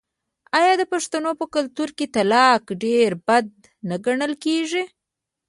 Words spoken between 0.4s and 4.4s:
آیا د پښتنو په کلتور کې طلاق ډیر بد نه ګڼل